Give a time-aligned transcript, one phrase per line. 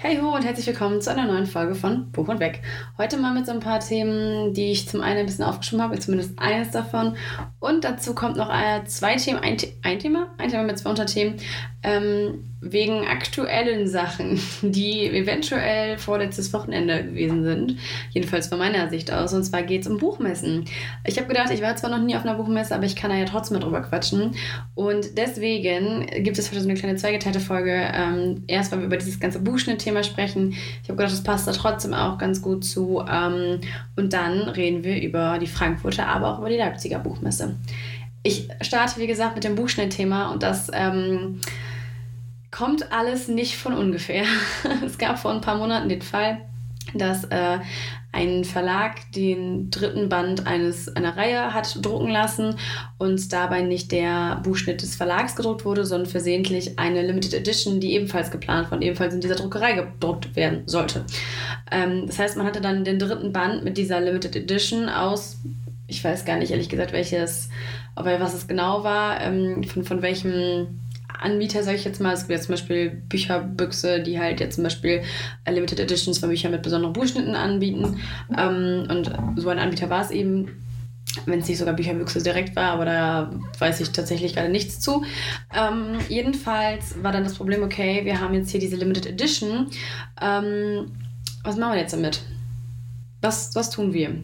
[0.00, 2.62] Hey ho und herzlich willkommen zu einer neuen Folge von Buch und Weg.
[2.98, 5.98] Heute mal mit so ein paar Themen, die ich zum einen ein bisschen aufgeschrieben habe,
[5.98, 7.16] zumindest eines davon.
[7.58, 11.40] Und dazu kommt noch äh, zwei Themen, ein, ein Thema, ein Thema mit zwei Unterthemen,
[11.84, 17.76] ähm, wegen aktuellen Sachen, die eventuell vorletztes Wochenende gewesen sind.
[18.10, 19.32] Jedenfalls von meiner Sicht aus.
[19.32, 20.64] Und zwar geht es um Buchmessen.
[21.04, 23.16] Ich habe gedacht, ich war zwar noch nie auf einer Buchmesse, aber ich kann da
[23.16, 24.34] ja trotzdem drüber quatschen.
[24.74, 27.72] Und deswegen gibt es heute so eine kleine zweigeteilte Folge.
[27.94, 30.54] Ähm, erst, weil wir über dieses ganze Buchschnitt-Thema sprechen.
[30.82, 33.04] Ich habe gedacht, das passt da trotzdem auch ganz gut zu.
[33.08, 33.60] Ähm,
[33.94, 37.54] und dann reden wir über die Frankfurter, aber auch über die Leipziger Buchmesse.
[38.24, 40.72] Ich starte, wie gesagt, mit dem Buchschnitt-Thema und das.
[40.74, 41.40] Ähm,
[42.50, 44.24] kommt alles nicht von ungefähr.
[44.84, 46.38] es gab vor ein paar Monaten den Fall,
[46.94, 47.58] dass äh,
[48.10, 52.56] ein Verlag den dritten Band eines, einer Reihe hat drucken lassen
[52.96, 57.92] und dabei nicht der Buchschnitt des Verlags gedruckt wurde, sondern versehentlich eine Limited Edition, die
[57.92, 61.04] ebenfalls geplant war und ebenfalls in dieser Druckerei gedruckt werden sollte.
[61.70, 65.36] Ähm, das heißt, man hatte dann den dritten Band mit dieser Limited Edition aus,
[65.86, 67.50] ich weiß gar nicht ehrlich gesagt, welches,
[67.94, 70.80] aber was es genau war, ähm, von, von welchem
[71.20, 72.14] Anbieter, sage ich jetzt mal.
[72.14, 75.02] Es gibt ja zum Beispiel Bücherbüchse, die halt jetzt zum Beispiel
[75.48, 78.00] Limited Editions von Büchern mit besonderen Buchschnitten anbieten.
[78.36, 80.48] Ähm, und so ein Anbieter war es eben
[81.26, 85.04] wenn es nicht sogar Bücherbüchse direkt war, aber da weiß ich tatsächlich gerade nichts zu.
[85.54, 89.68] Ähm, jedenfalls war dann das Problem, okay, wir haben jetzt hier diese Limited Edition.
[90.20, 90.92] Ähm,
[91.42, 92.22] was machen wir jetzt damit?
[93.20, 94.14] Was, was tun wir?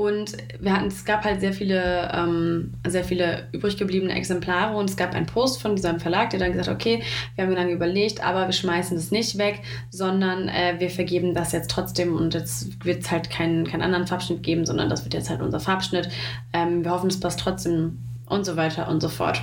[0.00, 4.88] Und wir hatten, es gab halt sehr viele, ähm, sehr viele übrig gebliebene Exemplare und
[4.88, 7.02] es gab einen Post von diesem Verlag, der dann gesagt hat, okay,
[7.34, 11.52] wir haben lange überlegt, aber wir schmeißen es nicht weg, sondern äh, wir vergeben das
[11.52, 15.12] jetzt trotzdem und jetzt wird es halt keinen, keinen anderen Farbschnitt geben, sondern das wird
[15.12, 16.08] jetzt halt unser Farbschnitt.
[16.54, 19.42] Ähm, wir hoffen, es passt trotzdem und so weiter und so fort.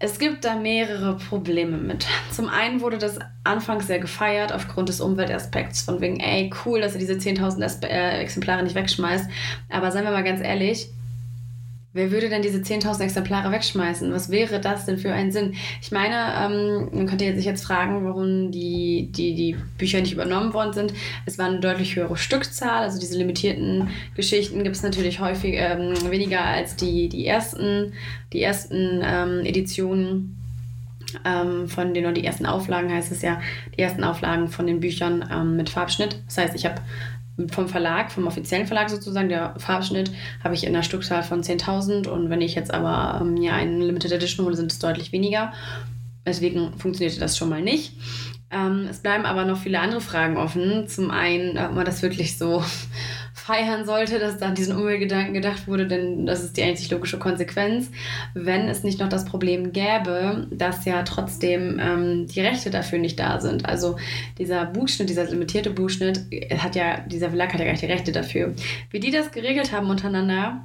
[0.00, 2.06] Es gibt da mehrere Probleme mit.
[2.30, 6.92] Zum einen wurde das anfangs sehr gefeiert aufgrund des Umweltaspekts, von wegen, ey, cool, dass
[6.94, 9.28] ihr diese 10.000 äh, Exemplare nicht wegschmeißt.
[9.70, 10.90] Aber seien wir mal ganz ehrlich,
[11.94, 14.12] Wer würde denn diese 10.000 Exemplare wegschmeißen?
[14.12, 15.54] Was wäre das denn für einen Sinn?
[15.80, 20.52] Ich meine, ähm, man könnte sich jetzt fragen, warum die, die, die Bücher nicht übernommen
[20.52, 20.92] worden sind.
[21.24, 22.82] Es war eine deutlich höhere Stückzahl.
[22.82, 27.94] Also diese limitierten Geschichten gibt es natürlich häufig ähm, weniger als die, die ersten,
[28.34, 30.36] die ersten ähm, Editionen
[31.24, 33.40] ähm, von den, oder die ersten Auflagen heißt es ja,
[33.76, 36.20] die ersten Auflagen von den Büchern ähm, mit Farbschnitt.
[36.26, 36.82] Das heißt, ich habe
[37.50, 40.10] vom Verlag, vom offiziellen Verlag sozusagen, der Farbschnitt,
[40.42, 43.80] habe ich in einer Stückzahl von 10.000 und wenn ich jetzt aber ähm, ja einen
[43.80, 45.52] Limited Edition hole, sind es deutlich weniger.
[46.26, 47.92] Deswegen funktionierte das schon mal nicht.
[48.50, 50.88] Ähm, es bleiben aber noch viele andere Fragen offen.
[50.88, 52.62] Zum einen, ob man das wirklich so
[53.48, 57.18] feiern sollte, dass da an diesen Umweltgedanken gedacht wurde, denn das ist die einzig logische
[57.18, 57.90] Konsequenz,
[58.34, 63.18] wenn es nicht noch das Problem gäbe, dass ja trotzdem ähm, die Rechte dafür nicht
[63.18, 63.64] da sind.
[63.64, 63.96] Also
[64.36, 66.26] dieser Buchschnitt, dieser limitierte Buchschnitt,
[66.58, 68.52] hat ja, dieser Verlag hat ja gar nicht die Rechte dafür.
[68.90, 70.60] Wie die das geregelt haben untereinander,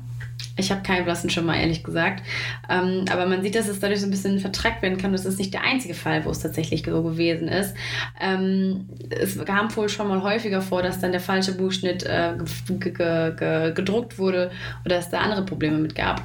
[0.56, 2.24] ich habe keinen blassen Schimmer, ehrlich gesagt.
[2.70, 5.12] Ähm, aber man sieht, dass es dadurch so ein bisschen vertrackt werden kann.
[5.12, 7.74] Das ist nicht der einzige Fall, wo es tatsächlich so gewesen ist.
[8.22, 12.34] Ähm, es kam wohl schon mal häufiger vor, dass dann der falsche Buchschnitt äh,
[12.68, 14.52] gedruckt wurde
[14.86, 16.22] oder dass da andere Probleme mit gab.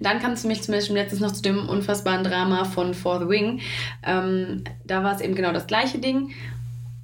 [0.00, 3.20] Dann kam es für mich zum Beispiel letztens noch zu dem unfassbaren Drama von For
[3.20, 3.60] the Wing.
[4.02, 6.30] Ähm, da war es eben genau das gleiche Ding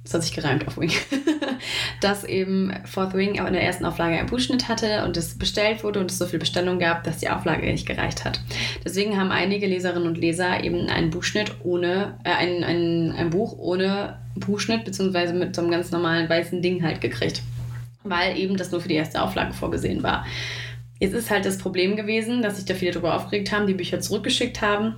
[0.07, 0.91] das hat sich gereimt auf Wing,
[2.01, 5.83] dass eben Fourth Wing aber in der ersten Auflage einen Buchschnitt hatte und es bestellt
[5.83, 8.39] wurde und es so viel Bestellung gab, dass die Auflage nicht gereicht hat.
[8.85, 13.57] Deswegen haben einige Leserinnen und Leser eben einen Buchschnitt ohne, äh, ein, ein, ein Buch
[13.57, 17.41] ohne Buchschnitt, beziehungsweise mit so einem ganz normalen weißen Ding halt gekriegt.
[18.03, 20.25] Weil eben das nur für die erste Auflage vorgesehen war.
[20.99, 23.99] Jetzt ist halt das Problem gewesen, dass sich da viele darüber aufgeregt haben, die Bücher
[23.99, 24.95] zurückgeschickt haben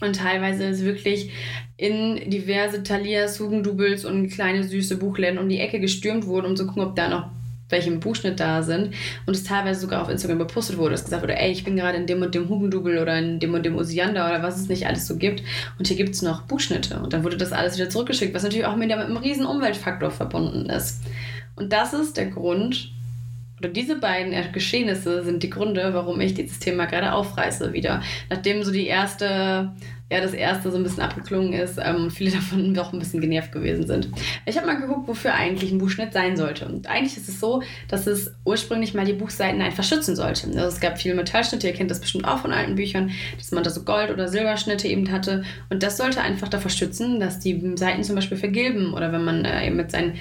[0.00, 1.30] und teilweise ist wirklich
[1.76, 6.66] in diverse Thalias, Hugendubels und kleine süße Buchläden um die Ecke gestürmt wurde, um zu
[6.66, 7.30] gucken, ob da noch
[7.70, 8.94] welche im Buchschnitt da sind.
[9.26, 11.96] Und es teilweise sogar auf Instagram gepostet wurde, dass gesagt wurde, ey, ich bin gerade
[11.96, 14.86] in dem und dem Hugendubel oder in dem und dem Osiander oder was es nicht
[14.86, 15.42] alles so gibt.
[15.78, 16.98] Und hier gibt es noch Buchschnitte.
[16.98, 20.68] Und dann wurde das alles wieder zurückgeschickt, was natürlich auch mit einem riesen Umweltfaktor verbunden
[20.68, 21.02] ist.
[21.56, 22.92] Und das ist der Grund,
[23.60, 28.02] oder diese beiden Geschehnisse sind die Gründe, warum ich dieses Thema gerade aufreiße wieder.
[28.28, 29.72] Nachdem so die erste
[30.10, 33.20] ja das erste so ein bisschen abgeklungen ist ähm, und viele davon auch ein bisschen
[33.20, 34.08] genervt gewesen sind.
[34.44, 36.66] Ich habe mal geguckt, wofür eigentlich ein Buchschnitt sein sollte.
[36.66, 40.48] Und eigentlich ist es so, dass es ursprünglich mal die Buchseiten einfach schützen sollte.
[40.48, 43.62] Also es gab viele Metallschnitte, ihr kennt das bestimmt auch von alten Büchern, dass man
[43.62, 45.44] da so Gold- oder Silberschnitte eben hatte.
[45.68, 49.44] Und das sollte einfach davor schützen, dass die Seiten zum Beispiel vergilben oder wenn man
[49.44, 50.14] äh, eben mit seinen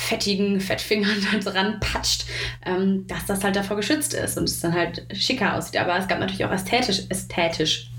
[0.00, 2.24] fettigen Fettfingern da dran patscht,
[2.64, 5.78] ähm, dass das halt davor geschützt ist und es dann halt schicker aussieht.
[5.78, 7.90] Aber es gab natürlich auch ästhetisch, ästhetisch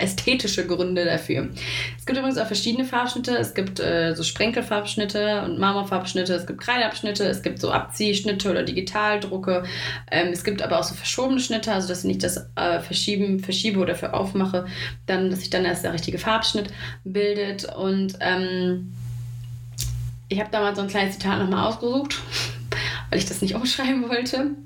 [0.00, 1.50] ästhetische Gründe dafür.
[1.96, 3.36] Es gibt übrigens auch verschiedene Farbschnitte.
[3.36, 6.34] Es gibt äh, so Sprenkelfarbschnitte und Marmorfarbschnitte.
[6.34, 7.24] Es gibt Kreideabschnitte.
[7.24, 9.62] Es gibt so Abziehschnitte oder Digitaldrucke.
[10.10, 13.38] Ähm, es gibt aber auch so verschobene Schnitte, also dass ich nicht das äh, Verschieben,
[13.38, 14.66] verschiebe oder für aufmache,
[15.06, 16.70] dann, dass sich dann erst der richtige Farbschnitt
[17.04, 17.72] bildet.
[17.72, 18.92] Und ähm,
[20.28, 22.20] ich habe da mal so ein kleines Zitat nochmal ausgesucht,
[23.10, 24.56] weil ich das nicht umschreiben wollte.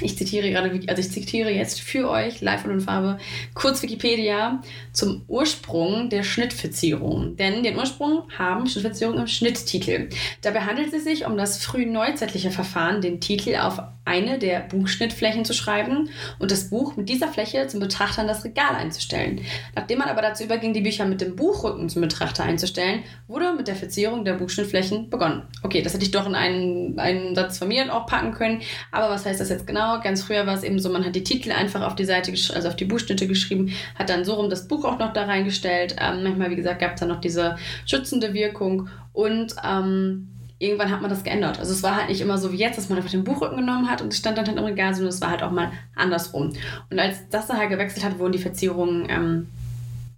[0.00, 3.18] Ich zitiere gerade, also ich zitiere jetzt für euch live und in Farbe
[3.54, 4.62] kurz Wikipedia
[4.92, 7.36] zum Ursprung der Schnittverzierung.
[7.36, 10.08] Denn den Ursprung haben Schnittverzierungen im Schnitttitel.
[10.40, 15.54] Dabei handelt es sich um das frühneuzeitliche Verfahren, den Titel auf eine der Buchschnittflächen zu
[15.54, 16.08] schreiben
[16.38, 19.40] und das Buch mit dieser Fläche zum Betrachter in das Regal einzustellen.
[19.74, 23.68] Nachdem man aber dazu überging, die Bücher mit dem Buchrücken zum Betrachter einzustellen, wurde mit
[23.68, 25.42] der Verzierung der Buchschnittflächen begonnen.
[25.62, 29.08] Okay, das hätte ich doch in einen, einen Satz von mir auch packen können, aber
[29.08, 30.00] was heißt das jetzt genau?
[30.00, 32.68] Ganz früher war es eben so, man hat die Titel einfach auf die Seite, also
[32.68, 35.96] auf die Buchschnitte geschrieben, hat dann so rum das Buch auch noch da reingestellt.
[36.00, 37.56] Ähm, manchmal, wie gesagt, gab es dann noch diese
[37.86, 40.28] schützende Wirkung und ähm,
[40.62, 41.58] irgendwann hat man das geändert.
[41.58, 43.90] Also es war halt nicht immer so wie jetzt, dass man einfach den Buchrücken genommen
[43.90, 46.52] hat und es stand dann halt im Regal, sondern es war halt auch mal andersrum.
[46.90, 49.48] Und als das dann halt gewechselt hat, wurden die Verzierungen, ähm,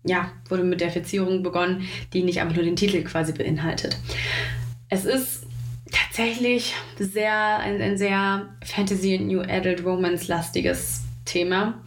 [0.04, 3.96] ja, wurde mit der Verzierung begonnen, die nicht einfach nur den Titel quasi beinhaltet.
[4.90, 5.46] Es ist
[5.90, 11.03] tatsächlich sehr, ein, ein sehr Fantasy- New Adult Romance-lastiges
[11.34, 11.82] Thema.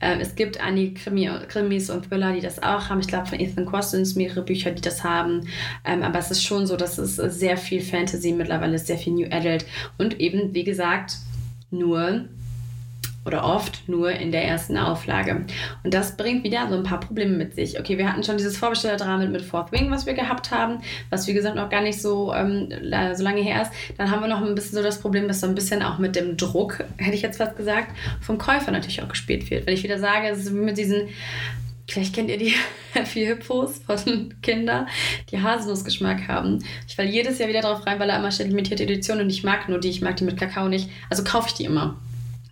[0.00, 3.00] Ähm, es gibt einige Krimi, Krimis und Thriller, die das auch haben.
[3.00, 5.48] Ich glaube, von Ethan Costins mehrere Bücher, die das haben.
[5.84, 9.12] Ähm, aber es ist schon so, dass es sehr viel Fantasy mittlerweile ist, sehr viel
[9.12, 9.66] New Adult
[9.98, 11.18] und eben, wie gesagt,
[11.70, 12.24] nur
[13.26, 15.44] oder oft nur in der ersten Auflage.
[15.82, 17.78] Und das bringt wieder so ein paar Probleme mit sich.
[17.78, 20.78] Okay, wir hatten schon dieses Vorbestellerdrama mit, Fourth Wing, was wir gehabt haben,
[21.10, 22.68] was wie gesagt noch gar nicht so, ähm,
[23.14, 23.72] so lange her ist.
[23.98, 26.14] Dann haben wir noch ein bisschen so das Problem, dass so ein bisschen auch mit
[26.14, 27.90] dem Druck, hätte ich jetzt fast gesagt,
[28.20, 29.66] vom Käufer natürlich auch gespielt wird.
[29.66, 31.08] Wenn ich wieder sage, es ist mit diesen
[31.88, 32.52] Vielleicht kennt ihr die
[32.94, 34.88] Happy Hippos von Kindern,
[35.30, 36.64] die Haselnussgeschmack haben.
[36.88, 39.44] Ich falle jedes Jahr wieder drauf rein, weil er immer steht limitierte Edition und ich
[39.44, 40.90] mag nur die, ich mag die mit Kakao nicht.
[41.10, 41.96] Also kaufe ich die immer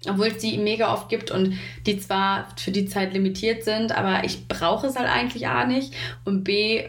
[0.08, 4.24] obwohl es die mega oft gibt und die zwar für die Zeit limitiert sind, aber
[4.24, 5.92] ich brauche es halt eigentlich A nicht
[6.24, 6.84] und B,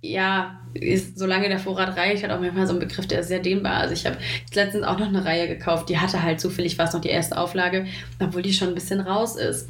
[0.00, 3.40] ja, ist, solange der Vorrat reicht, hat auch manchmal so ein Begriff, der ist sehr
[3.40, 3.78] dehnbar.
[3.78, 4.18] Also ich habe
[4.54, 7.36] letztens auch noch eine Reihe gekauft, die hatte halt zufällig, war es noch die erste
[7.36, 7.86] Auflage,
[8.20, 9.68] obwohl die schon ein bisschen raus ist.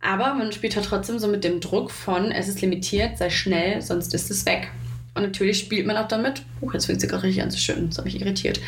[0.00, 3.82] Aber man spielt halt trotzdem so mit dem Druck von, es ist limitiert, sei schnell,
[3.82, 4.70] sonst ist es weg.
[5.16, 6.42] Und natürlich spielt man auch damit.
[6.60, 7.88] Oh, jetzt fängt sie gerade richtig an zu schütten.
[7.88, 8.60] Das habe ich irritiert.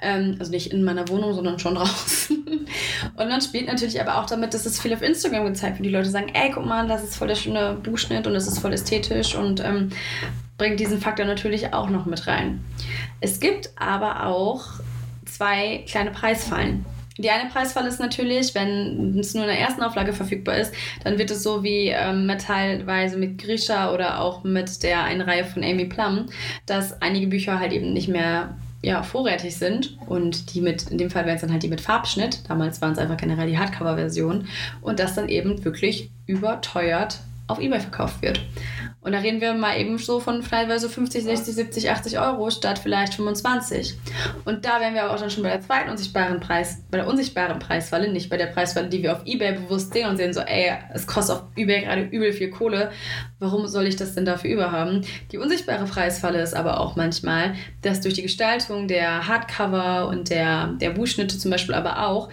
[0.00, 2.36] Ähm, also nicht in meiner Wohnung, sondern schon draußen.
[3.16, 5.86] und man spielt natürlich aber auch damit, dass es viel auf Instagram gezeigt wird.
[5.86, 8.60] Die Leute sagen, ey, guck mal, das ist voll der schöne Buchschnitt und das ist
[8.60, 9.90] voll ästhetisch und ähm,
[10.58, 12.64] bringt diesen Faktor natürlich auch noch mit rein.
[13.20, 14.64] Es gibt aber auch
[15.24, 16.84] zwei kleine Preisfallen.
[17.18, 21.18] Die eine Preisfall ist natürlich, wenn es nur in der ersten Auflage verfügbar ist, dann
[21.18, 25.64] wird es so wie ähm, teilweise mit Grisha oder auch mit der einen Reihe von
[25.64, 26.26] Amy Plum,
[26.66, 31.10] dass einige Bücher halt eben nicht mehr ja, vorrätig sind und die mit, in dem
[31.10, 34.46] Fall wären es dann halt die mit Farbschnitt, damals waren es einfach generell die Hardcover-Version
[34.82, 38.40] und das dann eben wirklich überteuert auf Ebay verkauft wird.
[39.06, 42.80] Und da reden wir mal eben so von teilweise 50, 60, 70, 80 Euro statt
[42.80, 43.94] vielleicht 25.
[44.44, 47.06] Und da wären wir aber auch dann schon bei der zweiten unsichtbaren Preis, bei der
[47.06, 50.40] unsichtbaren Preisfalle, nicht bei der Preisfalle, die wir auf Ebay bewusst sehen und sehen so,
[50.40, 52.90] ey, es kostet auf Ebay gerade übel viel Kohle.
[53.38, 55.04] Warum soll ich das denn dafür überhaben?
[55.30, 60.74] Die unsichtbare Preisfalle ist aber auch manchmal, dass durch die Gestaltung der Hardcover und der,
[60.80, 62.28] der Buchschnitte zum Beispiel aber auch,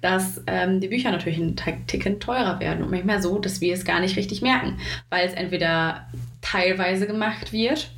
[0.00, 3.84] dass ähm, die Bücher natürlich ein Ticken teurer werden und manchmal so, dass wir es
[3.84, 4.78] gar nicht richtig merken,
[5.10, 6.06] weil es entweder
[6.40, 7.90] teilweise gemacht wird,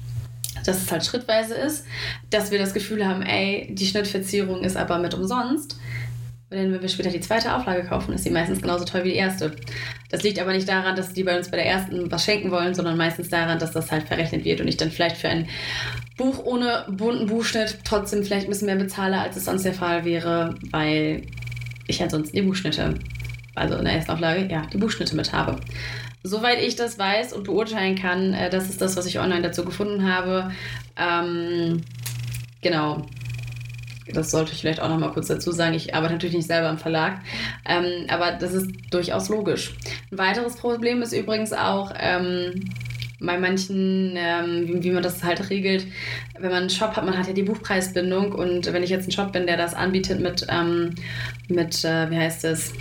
[0.64, 1.87] dass es halt schrittweise ist,
[2.30, 5.78] dass wir das Gefühl haben, ey, die Schnittverzierung ist aber mit umsonst.
[6.50, 9.16] Denn wenn wir später die zweite Auflage kaufen, ist sie meistens genauso toll wie die
[9.16, 9.52] erste.
[10.11, 12.75] Das liegt aber nicht daran, dass die bei uns bei der ersten was schenken wollen,
[12.75, 15.49] sondern meistens daran, dass das halt verrechnet wird und ich dann vielleicht für ein
[16.18, 20.04] Buch ohne bunten Buchschnitt trotzdem vielleicht ein bisschen mehr bezahle, als es sonst der Fall
[20.04, 21.23] wäre, weil
[21.86, 22.94] ich ansonsten die Buchschnitte,
[23.54, 25.56] also in der ersten Auflage, ja, die Buchschnitte mit habe.
[26.24, 29.64] Soweit ich das weiß und beurteilen kann, äh, das ist das, was ich online dazu
[29.64, 30.52] gefunden habe.
[30.96, 31.82] Ähm,
[32.60, 33.06] genau.
[34.12, 35.74] Das sollte ich vielleicht auch noch mal kurz dazu sagen.
[35.74, 37.20] Ich arbeite natürlich nicht selber im Verlag,
[37.64, 39.74] ähm, aber das ist durchaus logisch.
[40.10, 42.64] Ein weiteres Problem ist übrigens auch, ähm,
[43.22, 45.86] bei manchen, ähm, wie, wie, man das halt regelt,
[46.38, 49.12] wenn man einen Shop hat, man hat ja die Buchpreisbindung und wenn ich jetzt ein
[49.12, 50.94] Shop bin, der das anbietet mit, ähm,
[51.48, 52.72] mit äh, wie heißt es,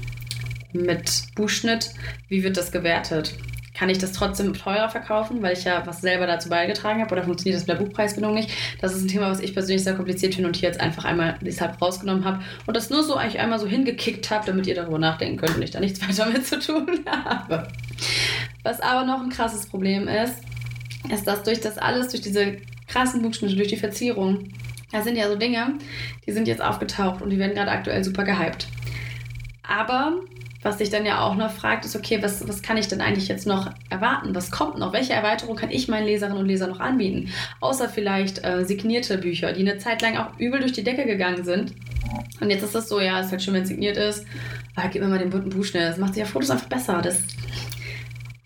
[0.74, 1.92] mit Buchschnitt,
[2.28, 3.36] wie wird das gewertet?
[3.82, 7.24] Kann ich das trotzdem teurer verkaufen, weil ich ja was selber dazu beigetragen habe oder
[7.24, 8.52] funktioniert das mit der Buchpreisbindung nicht?
[8.80, 11.40] Das ist ein Thema, was ich persönlich sehr kompliziert finde und hier jetzt einfach einmal
[11.42, 15.00] deshalb rausgenommen habe und das nur so eigentlich einmal so hingekickt habe, damit ihr darüber
[15.00, 17.70] nachdenken könnt und ich da nichts weiter mit zu tun habe.
[18.62, 20.36] Was aber noch ein krasses Problem ist,
[21.12, 22.58] ist, dass durch das alles, durch diese
[22.88, 24.50] krassen Buchschnitte, durch die Verzierung,
[24.92, 25.80] das sind ja so Dinge,
[26.28, 28.68] die sind jetzt aufgetaucht und die werden gerade aktuell super gehypt.
[29.64, 30.20] Aber
[30.64, 33.28] was sich dann ja auch noch fragt, ist, okay, was, was kann ich denn eigentlich
[33.28, 34.36] jetzt noch erwarten?
[34.36, 34.94] Was kommt noch?
[34.94, 37.32] Welche Erweiterung kann ich meinen Leserinnen und Lesern noch anbieten?
[37.60, 41.44] Außer vielleicht äh, signierte Bücher, die eine Zeit lang auch übel durch die Decke gegangen
[41.44, 41.74] sind.
[42.40, 44.26] Und jetzt ist das so, ja, es ist halt schön, wenn es signiert ist.
[44.76, 45.84] Aber gib mir mal den bunten Buchschnitt.
[45.84, 47.02] Das macht sich ja Fotos einfach besser.
[47.02, 47.24] Das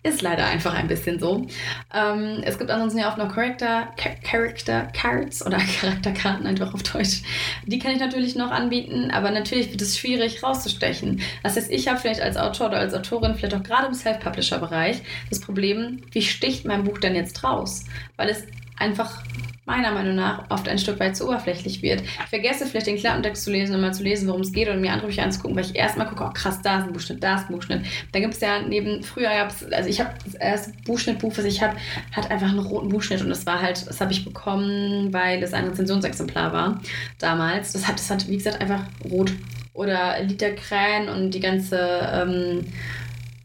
[0.06, 1.46] ist leider einfach ein bisschen so.
[1.92, 3.88] Ähm, es gibt ansonsten ja auch noch Character,
[4.22, 7.22] Character Cards oder Charakterkarten einfach auf Deutsch.
[7.64, 11.20] Die kann ich natürlich noch anbieten, aber natürlich wird es schwierig rauszustechen.
[11.42, 15.02] Das heißt, ich habe vielleicht als Autor oder als Autorin, vielleicht auch gerade im Self-Publisher-Bereich,
[15.28, 17.84] das Problem, wie sticht mein Buch denn jetzt raus?
[18.16, 18.44] Weil es
[18.78, 19.22] einfach
[19.66, 22.00] meiner Meinung nach oft ein Stück weit zu oberflächlich wird.
[22.02, 24.76] Ich vergesse vielleicht den Klappentext zu lesen und mal zu lesen, worum es geht oder
[24.76, 27.34] mir andere Bücher anzugucken, weil ich erstmal gucke, oh krass, da ist ein Buchschnitt, da
[27.34, 27.84] ist ein Buchschnitt.
[28.12, 31.44] Dann gibt es ja neben, früher gab es, also ich habe das erste Buchschnittbuch, was
[31.44, 31.76] ich habe,
[32.12, 35.52] hat einfach einen roten Buchschnitt und das war halt, das habe ich bekommen, weil es
[35.52, 36.80] ein Rezensionsexemplar war
[37.18, 37.72] damals.
[37.72, 39.32] Das hat, das hat, wie gesagt, einfach rot.
[39.74, 41.78] Oder Lied der Krähen und die ganze
[42.10, 42.64] ähm,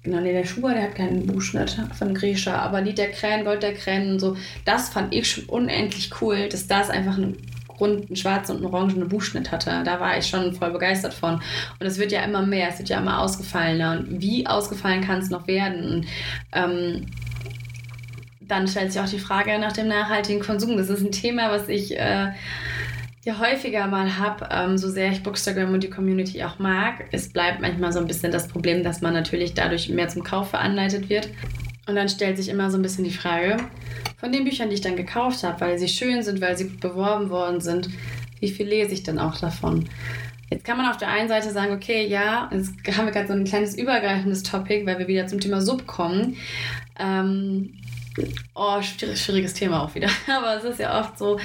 [0.04, 3.62] Genau, nee, der Schuber, der hat keinen Buchschnitt von Grisha, aber Lied der Krähen, Gold
[3.62, 7.38] der Krähen und so, das fand ich schon unendlich cool, dass das einfach einen
[7.80, 9.84] runden, schwarzen und orangenen Buchschnitt hatte.
[9.84, 11.36] Da war ich schon voll begeistert von.
[11.80, 13.92] Und es wird ja immer mehr, es wird ja immer ausgefallener.
[14.00, 15.84] Und wie ausgefallen kann es noch werden?
[15.84, 16.08] Und,
[16.54, 17.08] ähm,
[18.40, 20.78] dann stellt sich auch die Frage nach dem nachhaltigen Konsum.
[20.78, 22.32] Das ist ein Thema, was ich äh,
[23.24, 27.06] ja häufiger mal habe, ähm, so sehr ich Bookstagram und die Community auch mag.
[27.12, 30.50] Es bleibt manchmal so ein bisschen das Problem, dass man natürlich dadurch mehr zum Kauf
[30.50, 31.30] veranleitet wird.
[31.88, 33.58] Und dann stellt sich immer so ein bisschen die Frage,
[34.18, 36.80] von den Büchern, die ich dann gekauft habe, weil sie schön sind, weil sie gut
[36.80, 37.90] beworben worden sind,
[38.40, 39.90] wie viel lese ich denn auch davon?
[40.50, 43.34] Jetzt kann man auf der einen Seite sagen, okay, ja, jetzt haben wir gerade so
[43.34, 46.36] ein kleines übergreifendes Topic, weil wir wieder zum Thema Sub kommen.
[47.00, 47.74] Ähm,
[48.56, 50.10] oh, schwieriges Thema auch wieder.
[50.28, 51.40] Aber es ist ja oft so,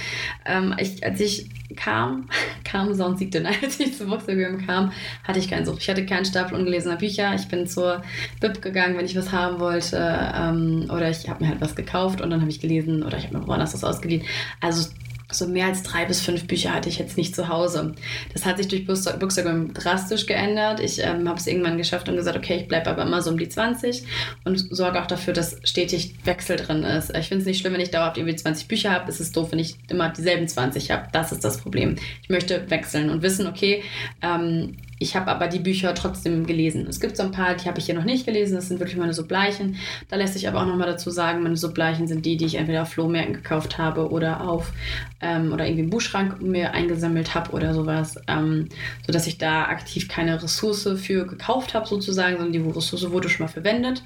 [0.44, 2.28] ähm, ich, als ich kam,
[2.64, 3.44] kam Sound siegte.
[3.44, 4.92] Als ich zu Voxagram kam,
[5.25, 5.82] hatte ich keinen Sucht.
[5.82, 7.35] Ich hatte keinen Stapel ungelesener Bücher.
[7.35, 8.02] Ich bin zur
[8.40, 9.96] Bib gegangen, wenn ich was haben wollte.
[10.35, 13.25] Ähm, oder ich habe mir halt was gekauft und dann habe ich gelesen oder ich
[13.25, 14.25] habe mir woanders was ausgeliehen.
[14.61, 14.88] Also
[15.30, 17.95] so mehr als drei bis fünf Bücher hatte ich jetzt nicht zu Hause.
[18.33, 20.78] Das hat sich durch Bookstagram drastisch geändert.
[20.78, 23.38] Ich ähm, habe es irgendwann geschafft und gesagt, okay, ich bleibe aber immer so um
[23.38, 24.04] die 20
[24.45, 27.11] und sorge auch dafür, dass stetig Wechsel drin ist.
[27.16, 29.11] Ich finde es nicht schlimm, wenn ich dauerhaft irgendwie 20 Bücher habe.
[29.11, 31.09] Es ist doof, wenn ich immer dieselben 20 habe.
[31.12, 31.97] Das ist das Problem.
[32.23, 33.83] Ich möchte wechseln und wissen, okay,
[34.23, 36.87] ähm, ich habe aber die Bücher trotzdem gelesen.
[36.88, 38.55] Es gibt so ein paar, die habe ich hier noch nicht gelesen.
[38.55, 39.76] Das sind wirklich meine Subbleichen.
[40.09, 42.83] Da lässt sich aber auch nochmal dazu sagen, meine Subbleichen sind die, die ich entweder
[42.83, 44.73] auf Flohmärkten gekauft habe oder auf
[45.21, 48.19] ähm, oder irgendwie im Buchschrank mir eingesammelt habe oder sowas.
[48.26, 48.69] Ähm,
[49.05, 53.45] sodass ich da aktiv keine Ressource für gekauft habe, sozusagen, sondern die Ressource wurde schon
[53.45, 54.03] mal verwendet.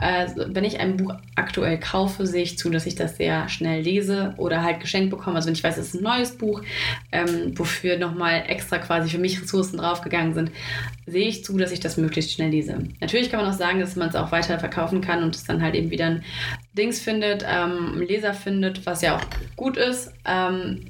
[0.00, 3.82] Äh, wenn ich ein Buch aktuell kaufe, sehe ich zu, dass ich das sehr schnell
[3.82, 5.36] lese oder halt geschenkt bekomme.
[5.36, 6.62] Also wenn ich weiß, es ist ein neues Buch,
[7.10, 10.56] ähm, wofür nochmal extra quasi für mich Ressourcen draufgegangen gegangen sind,
[11.06, 12.78] sehe ich zu, dass ich das möglichst schnell lese.
[13.00, 15.62] Natürlich kann man auch sagen, dass man es auch weiter verkaufen kann und es dann
[15.62, 16.24] halt eben wieder ein
[16.76, 19.22] Dings findet, ähm, Leser findet, was ja auch
[19.56, 20.12] gut ist.
[20.24, 20.80] Ähm,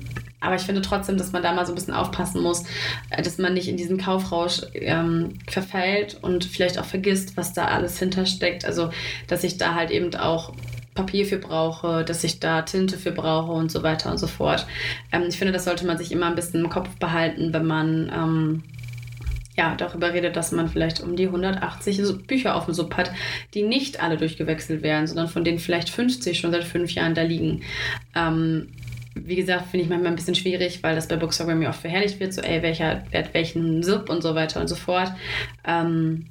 [0.40, 2.64] aber ich finde trotzdem, dass man da mal so ein bisschen aufpassen muss,
[3.10, 7.66] äh, dass man nicht in diesen Kaufrausch ähm, verfällt und vielleicht auch vergisst, was da
[7.66, 8.64] alles hintersteckt.
[8.64, 8.90] Also,
[9.26, 10.52] dass ich da halt eben auch
[10.94, 14.66] Papier für brauche, dass ich da Tinte für brauche und so weiter und so fort.
[15.12, 18.12] Ähm, ich finde, das sollte man sich immer ein bisschen im Kopf behalten, wenn man
[18.14, 18.62] ähm,
[19.58, 23.10] ja, darüber redet, dass man vielleicht um die 180 Bücher auf dem Sub hat,
[23.54, 27.22] die nicht alle durchgewechselt werden, sondern von denen vielleicht 50 schon seit fünf Jahren da
[27.22, 27.62] liegen.
[28.14, 28.68] Ähm,
[29.16, 32.20] wie gesagt, finde ich manchmal ein bisschen schwierig, weil das bei Bookstagram ja oft verherrlicht
[32.20, 35.12] wird, so ey, welcher hat welchen Sub und so weiter und so fort.
[35.66, 36.26] Ähm,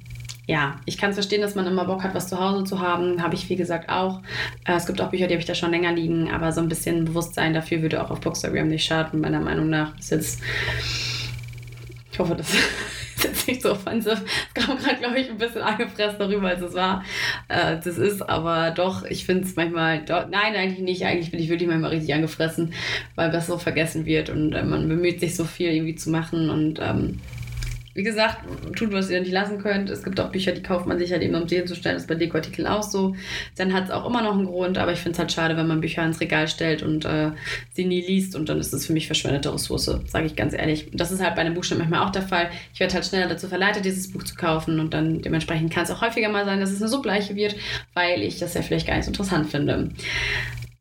[0.46, 3.22] ja, ich kann es verstehen, dass man immer Bock hat, was zu Hause zu haben.
[3.22, 4.22] Habe ich, wie gesagt, auch.
[4.64, 6.70] Äh, es gibt auch Bücher, die habe ich da schon länger liegen, aber so ein
[6.70, 9.94] bisschen Bewusstsein dafür würde auch auf Bookstagram nicht schaden, meiner Meinung nach.
[9.96, 10.40] Bis jetzt.
[12.10, 12.58] Ich hoffe, das ist
[13.24, 14.22] jetzt nicht so offensiv.
[14.54, 17.04] Es kam gerade, glaube ich, ein bisschen angefressen darüber, als es war.
[17.48, 21.04] Äh, das ist aber doch, ich finde es manchmal, doch, nein, eigentlich nicht.
[21.04, 22.72] Eigentlich bin ich wirklich manchmal richtig angefressen,
[23.14, 26.50] weil das so vergessen wird und äh, man bemüht sich so viel irgendwie zu machen
[26.50, 27.20] und ähm,
[27.98, 28.38] wie gesagt,
[28.76, 29.90] tut, was ihr nicht lassen könnt.
[29.90, 31.96] Es gibt auch Bücher, die kauft man sich halt eben, um sie hinzustellen.
[31.96, 33.16] Das ist bei Dekoartikeln auch so.
[33.56, 35.66] Dann hat es auch immer noch einen Grund, aber ich finde es halt schade, wenn
[35.66, 37.32] man Bücher ins Regal stellt und äh,
[37.72, 40.86] sie nie liest und dann ist es für mich verschwendete Ressource, sage ich ganz ehrlich.
[40.92, 42.50] Das ist halt bei einem Buchstaben manchmal auch der Fall.
[42.72, 45.90] Ich werde halt schneller dazu verleitet, dieses Buch zu kaufen und dann dementsprechend kann es
[45.90, 47.56] auch häufiger mal sein, dass es eine Subleiche wird,
[47.94, 49.90] weil ich das ja vielleicht gar nicht so interessant finde.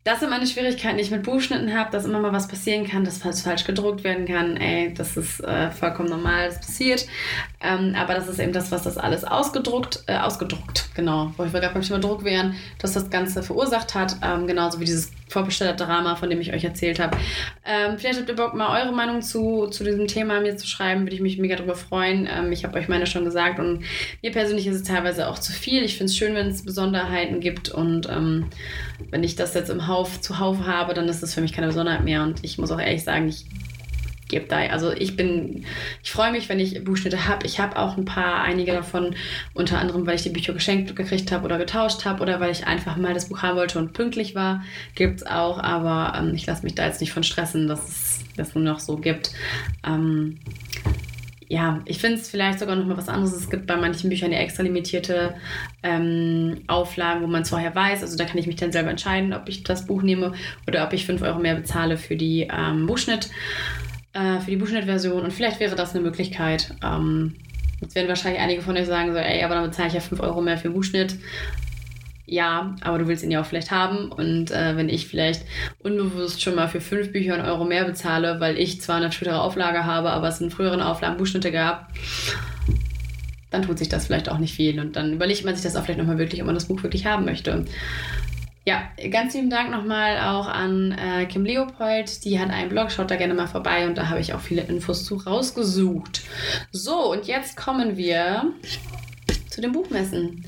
[0.07, 3.03] Das sind meine Schwierigkeiten, die ich mit Buchschnitten habe, dass immer mal was passieren kann,
[3.03, 4.55] dass was falsch gedruckt werden kann.
[4.55, 7.05] Ey, das ist äh, vollkommen normal, das passiert.
[7.59, 11.59] Ähm, aber das ist eben das, was das alles ausgedruckt, äh, ausgedruckt, genau, wo wir
[11.59, 14.15] gerade beim Thema Druck wären, dass das Ganze verursacht hat.
[14.23, 17.17] Ähm, genauso wie dieses Vorbesteller-Drama, von dem ich euch erzählt habe.
[17.65, 21.01] Ähm, vielleicht habt ihr Bock, mal eure Meinung zu, zu diesem Thema mir zu schreiben,
[21.01, 22.27] würde ich mich mega darüber freuen.
[22.31, 23.83] Ähm, ich habe euch meine schon gesagt und
[24.21, 25.83] mir persönlich ist es teilweise auch zu viel.
[25.83, 28.49] Ich finde es schön, wenn es Besonderheiten gibt und ähm,
[29.09, 32.03] wenn ich das jetzt im Hauf zuhauf habe, dann ist das für mich keine Besonderheit
[32.03, 33.45] mehr und ich muss auch ehrlich sagen, ich
[34.27, 34.57] gebe da.
[34.57, 35.65] Also ich bin,
[36.03, 37.45] ich freue mich, wenn ich Buchschnitte habe.
[37.45, 39.15] Ich habe auch ein paar, einige davon,
[39.53, 42.67] unter anderem, weil ich die Bücher geschenkt gekriegt habe oder getauscht habe oder weil ich
[42.67, 44.63] einfach mal das Buch haben wollte und pünktlich war.
[44.95, 48.19] Gibt es auch, aber ähm, ich lasse mich da jetzt nicht von stressen, dass es
[48.35, 49.31] das nur noch so gibt.
[49.85, 50.39] Ähm,
[51.49, 53.33] ja, ich finde es vielleicht sogar noch mal was anderes.
[53.33, 55.35] Es gibt bei manchen Büchern ja extra limitierte
[55.81, 58.01] ähm, Auflagen, wo man es vorher weiß.
[58.01, 60.33] Also da kann ich mich dann selber entscheiden, ob ich das Buch nehme
[60.67, 63.29] oder ob ich 5 Euro mehr bezahle für die ähm, Buchschnitt
[64.17, 66.73] äh, für die Buchschnitt-Version und vielleicht wäre das eine Möglichkeit.
[66.83, 67.35] Ähm,
[67.81, 70.21] jetzt werden wahrscheinlich einige von euch sagen so, ey, aber dann bezahle ich ja 5
[70.21, 71.15] Euro mehr für den Buchschnitt.
[72.29, 74.11] Ja, aber du willst ihn ja auch vielleicht haben.
[74.11, 75.43] Und äh, wenn ich vielleicht
[75.79, 79.41] unbewusst schon mal für fünf Bücher einen Euro mehr bezahle, weil ich zwar eine spätere
[79.41, 81.87] Auflage habe, aber es in früheren Auflagen Buchschnitte gab,
[83.49, 84.79] dann tut sich das vielleicht auch nicht viel.
[84.81, 87.05] Und dann überlegt man sich das auch vielleicht nochmal wirklich, ob man das Buch wirklich
[87.05, 87.65] haben möchte.
[88.67, 92.25] Ja, ganz lieben Dank nochmal auch an äh, Kim Leopold.
[92.25, 94.61] Die hat einen Blog, schaut da gerne mal vorbei und da habe ich auch viele
[94.63, 96.23] Infos zu rausgesucht.
[96.73, 98.51] So, und jetzt kommen wir
[99.49, 100.43] zu den Buchmessen.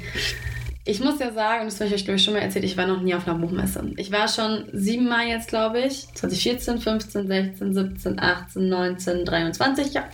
[0.85, 2.87] Ich muss ja sagen, das habe ich euch glaube ich schon mal erzählt, ich war
[2.87, 3.91] noch nie auf einer Buchmesse.
[3.97, 6.07] Ich war schon siebenmal jetzt, glaube ich.
[6.13, 10.05] 2014, 15, 16, 17, 18, 19, 23, ja.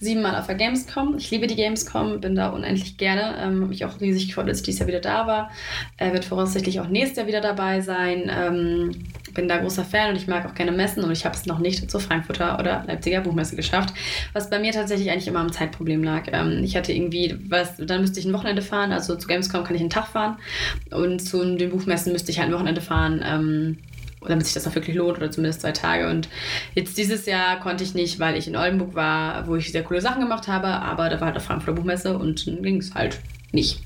[0.00, 1.16] Siebenmal auf der Gamescom.
[1.16, 3.36] Ich liebe die Gamescom, bin da unendlich gerne.
[3.40, 5.50] Ähm, mich auch riesig gefreut, dass ich dieses Jahr wieder da war.
[5.96, 8.30] Er wird voraussichtlich auch nächstes Jahr wieder dabei sein.
[8.30, 9.04] Ähm,
[9.38, 11.60] bin da großer Fan und ich mag auch gerne Messen und ich habe es noch
[11.60, 13.94] nicht zur Frankfurter oder Leipziger Buchmesse geschafft,
[14.32, 16.24] was bei mir tatsächlich eigentlich immer am Zeitproblem lag.
[16.32, 19.76] Ähm, ich hatte irgendwie, was, dann müsste ich ein Wochenende fahren, also zu Gamescom kann
[19.76, 20.38] ich einen Tag fahren
[20.90, 23.22] und zu den Buchmessen müsste ich halt ein Wochenende fahren.
[23.24, 23.78] Ähm,
[24.26, 26.08] damit sich das auch wirklich lohnt oder zumindest zwei Tage.
[26.08, 26.28] Und
[26.74, 30.00] jetzt dieses Jahr konnte ich nicht, weil ich in Oldenburg war, wo ich sehr coole
[30.00, 33.20] Sachen gemacht habe, aber da war halt eine Frankfurter Buchmesse und dann ging es halt
[33.52, 33.80] nicht.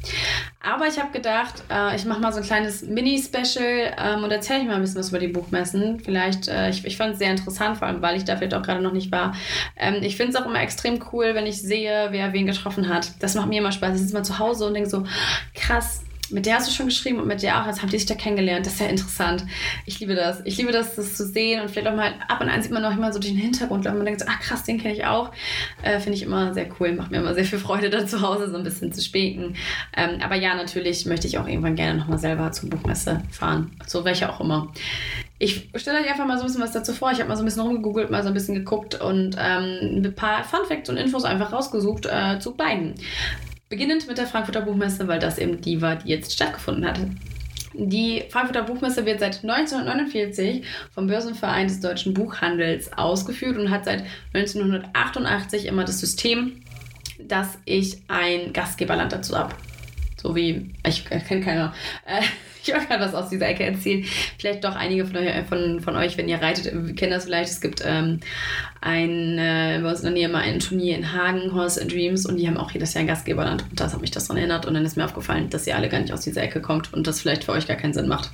[0.61, 4.61] Aber ich habe gedacht, äh, ich mache mal so ein kleines Mini-Special ähm, und erzähle
[4.61, 6.01] ich mal ein bisschen was über die Buchmessen.
[6.01, 8.63] Vielleicht, äh, ich, ich fand es sehr interessant, vor allem weil ich da vielleicht auch
[8.63, 9.37] gerade noch nicht war.
[9.77, 13.13] Ähm, ich finde es auch immer extrem cool, wenn ich sehe, wer wen getroffen hat.
[13.21, 13.95] Das macht mir immer Spaß.
[13.95, 15.05] Ich sitze mal zu Hause und denke so,
[15.55, 17.67] krass, mit der hast du schon geschrieben und mit der auch.
[17.67, 18.67] Jetzt habt ihr sich da kennengelernt.
[18.67, 19.45] Das ist ja interessant.
[19.87, 20.41] Ich liebe das.
[20.45, 22.83] Ich liebe das, das zu sehen und vielleicht auch mal ab und an sieht man
[22.83, 25.33] noch immer so den Hintergrund und man denkt so, ach krass, den kenne ich auch.
[25.83, 26.93] Äh, Finde ich immer sehr cool.
[26.93, 29.57] Macht mir immer sehr viel Freude, da zu Hause so ein bisschen zu späken.
[29.97, 33.71] Ähm, aber ja, natürlich möchte ich auch irgendwann gerne nochmal selber zur Buchmesse fahren.
[33.87, 34.73] So welche auch immer.
[35.39, 37.11] Ich stelle euch einfach mal so ein bisschen was dazu vor.
[37.11, 40.15] Ich habe mal so ein bisschen rumgegoogelt, mal so ein bisschen geguckt und ähm, ein
[40.15, 42.95] paar Fun Facts und Infos einfach rausgesucht äh, zu beiden.
[43.73, 47.01] Beginnend mit der Frankfurter Buchmesse, weil das eben die war, die jetzt stattgefunden hat.
[47.73, 54.05] Die Frankfurter Buchmesse wird seit 1949 vom Börsenverein des deutschen Buchhandels ausgeführt und hat seit
[54.35, 56.61] 1988 immer das System,
[57.19, 59.55] dass ich ein Gastgeberland dazu habe.
[60.21, 61.73] So wie, ich kenne keiner.
[62.05, 62.21] Äh,
[62.63, 64.05] ich wollte gerade was aus dieser Ecke erzählen.
[64.39, 67.51] Vielleicht doch einige von euch, von, von euch wenn ihr reitet, kennen das vielleicht.
[67.51, 68.21] Es gibt ähm,
[68.81, 72.27] ein, äh, bei uns in der Nähe mal ein Turnier in Hagen, Horse and Dreams,
[72.27, 73.65] und die haben auch jedes Jahr ein Gastgeberland.
[73.71, 74.67] Und das hat mich das daran erinnert.
[74.67, 77.07] Und dann ist mir aufgefallen, dass ihr alle gar nicht aus dieser Ecke kommt und
[77.07, 78.31] das vielleicht für euch gar keinen Sinn macht.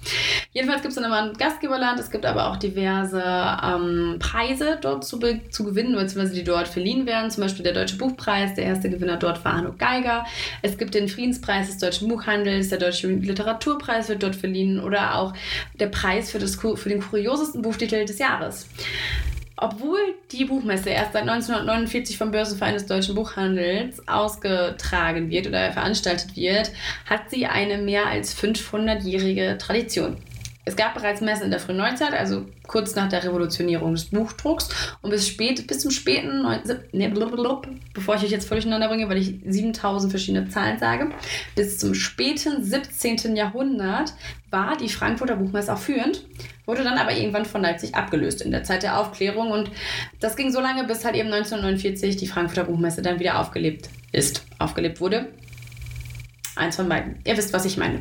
[0.53, 2.01] Jedenfalls gibt es dann immer ein Gastgeberland.
[2.01, 7.07] Es gibt aber auch diverse ähm, Preise dort zu, zu gewinnen, beziehungsweise die dort verliehen
[7.07, 7.31] werden.
[7.31, 8.55] Zum Beispiel der Deutsche Buchpreis.
[8.55, 10.25] Der erste Gewinner dort war Hanno Geiger.
[10.63, 12.71] Es gibt den Friedenspreis des Deutschen Buchhandels.
[12.71, 15.33] Der Deutsche Literaturpreis wird wird dort verliehen oder auch
[15.79, 18.69] der Preis für, das, für den kuriosesten Buchtitel des Jahres.
[19.61, 19.99] Obwohl
[20.31, 26.71] die Buchmesse erst seit 1949 vom Börsenverein des Deutschen Buchhandels ausgetragen wird oder veranstaltet wird,
[27.07, 30.17] hat sie eine mehr als 500-jährige Tradition.
[30.69, 34.69] Es gab bereits Messen in der frühen Neuzeit, also kurz nach der Revolutionierung des Buchdrucks
[35.01, 36.47] und bis, spät, bis zum späten,
[36.93, 37.09] nee,
[37.95, 41.11] bevor ich euch jetzt völlig durcheinander bringe, weil ich 7000 verschiedene Zahlen sage,
[41.55, 43.35] bis zum späten 17.
[43.35, 44.13] Jahrhundert
[44.51, 46.27] war die Frankfurter Buchmesse auch führend,
[46.67, 49.71] wurde dann aber irgendwann von Leipzig abgelöst in der Zeit der Aufklärung und
[50.21, 54.45] das ging so lange, bis halt eben 1949 die Frankfurter Buchmesse dann wieder aufgelebt ist,
[54.59, 55.29] aufgelebt wurde.
[56.57, 57.21] Eins von beiden.
[57.25, 58.01] Ihr wisst, was ich meine.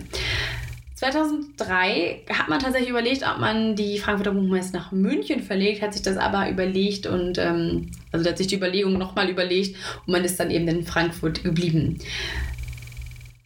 [0.97, 6.01] 2003 hat man tatsächlich überlegt, ob man die Frankfurter Buchmesse nach München verlegt, hat sich
[6.01, 9.75] das aber überlegt und ähm, also hat sich die Überlegung nochmal überlegt
[10.07, 11.99] und man ist dann eben in Frankfurt geblieben.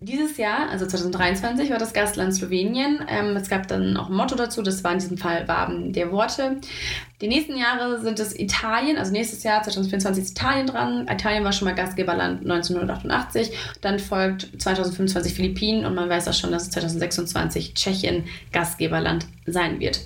[0.04, 3.06] Dieses Jahr, also 2023, war das Gastland Slowenien.
[3.08, 6.12] Ähm, es gab dann auch ein Motto dazu, das war in diesem Fall Waben der
[6.12, 6.58] Worte.
[7.22, 11.08] Die nächsten Jahre sind es Italien, also nächstes Jahr, 2024, ist Italien dran.
[11.08, 13.52] Italien war schon mal Gastgeberland 1988.
[13.82, 19.80] Dann folgt 2025 Philippinen und man weiß auch schon, dass es 2026 Tschechien Gastgeberland sein
[19.80, 20.00] wird.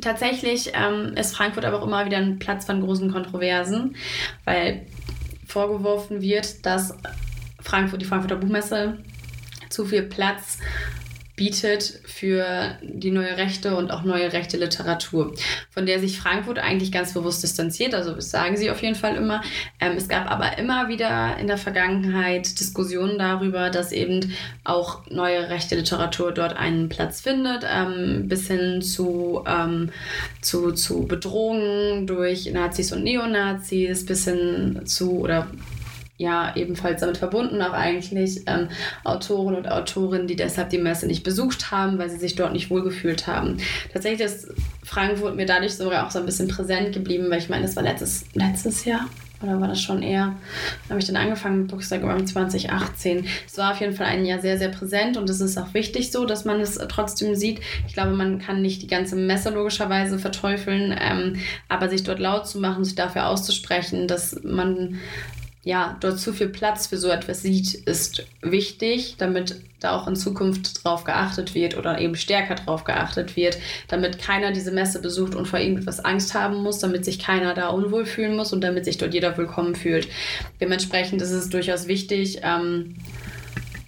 [0.00, 3.94] Tatsächlich ähm, ist Frankfurt aber auch immer wieder ein Platz von großen Kontroversen,
[4.46, 4.86] weil
[5.46, 6.96] vorgeworfen wird, dass
[7.62, 8.98] Frankfurt, die Frankfurter Buchmesse
[9.68, 10.58] zu viel Platz
[11.34, 15.34] bietet für die neue Rechte und auch neue rechte Literatur,
[15.70, 17.94] von der sich Frankfurt eigentlich ganz bewusst distanziert.
[17.94, 19.42] Also das sagen sie auf jeden Fall immer.
[19.80, 25.48] Ähm, es gab aber immer wieder in der Vergangenheit Diskussionen darüber, dass eben auch neue
[25.48, 29.90] rechte Literatur dort einen Platz findet, ähm, bis hin zu, ähm,
[30.42, 35.48] zu, zu Bedrohungen durch Nazis und Neonazis, bis hin zu oder
[36.22, 38.68] ja ebenfalls damit verbunden auch eigentlich ähm,
[39.04, 42.70] Autoren und Autorinnen, die deshalb die Messe nicht besucht haben, weil sie sich dort nicht
[42.70, 43.58] wohlgefühlt haben.
[43.92, 44.48] Tatsächlich ist
[44.82, 47.82] Frankfurt mir dadurch sogar auch so ein bisschen präsent geblieben, weil ich meine, das war
[47.82, 49.08] letztes, letztes Jahr.
[49.42, 50.36] Oder war das schon eher?
[50.88, 53.26] habe ich dann angefangen mit Bookstag 2018.
[53.46, 56.12] Es war auf jeden Fall ein Jahr sehr, sehr präsent und es ist auch wichtig
[56.12, 57.60] so, dass man es trotzdem sieht.
[57.88, 61.36] Ich glaube, man kann nicht die ganze Messe logischerweise verteufeln, ähm,
[61.68, 65.00] aber sich dort laut zu machen, sich dafür auszusprechen, dass man
[65.64, 70.16] ja, dort zu viel Platz für so etwas sieht, ist wichtig, damit da auch in
[70.16, 75.34] Zukunft drauf geachtet wird oder eben stärker drauf geachtet wird, damit keiner diese Messe besucht
[75.34, 78.84] und vor irgendetwas Angst haben muss, damit sich keiner da unwohl fühlen muss und damit
[78.84, 80.08] sich dort jeder willkommen fühlt.
[80.60, 82.96] Dementsprechend ist es durchaus wichtig, ähm,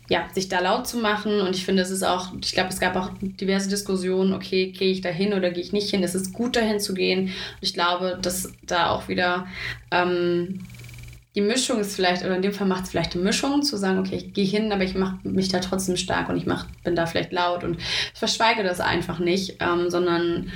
[0.09, 1.41] ja, sich da laut zu machen.
[1.41, 4.93] Und ich finde, es ist auch, ich glaube, es gab auch diverse Diskussionen, okay, gehe
[4.93, 6.03] ich da hin oder gehe ich nicht hin?
[6.03, 7.25] Es ist gut, dahin zu gehen.
[7.25, 7.33] Und
[7.63, 9.47] ich glaube, dass da auch wieder
[9.91, 10.61] ähm,
[11.35, 13.99] die Mischung ist vielleicht, oder in dem Fall macht es vielleicht eine Mischung, zu sagen,
[13.99, 16.95] okay, ich gehe hin, aber ich mache mich da trotzdem stark und ich mach, bin
[16.95, 20.53] da vielleicht laut und ich verschweige das einfach nicht, ähm, sondern